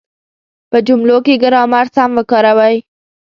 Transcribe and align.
په 0.69 0.77
جملو 0.87 1.17
کې 1.25 1.41
ګرامر 1.43 1.85
سم 1.95 2.09
وکاروئ. 2.17 2.75